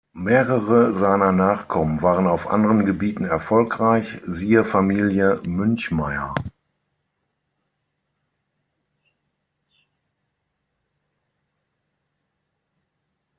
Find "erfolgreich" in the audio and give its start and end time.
3.23-4.17